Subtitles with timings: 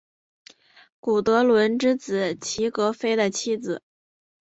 [0.99, 3.83] 古德伦之子齐格菲的妻子。